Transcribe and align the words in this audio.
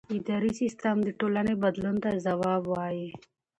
اداري 0.17 0.51
سیستم 0.61 0.95
د 1.03 1.09
ټولنې 1.19 1.53
بدلون 1.63 1.95
ته 2.03 2.09
ځواب 2.25 2.63
وايي. 2.67 3.09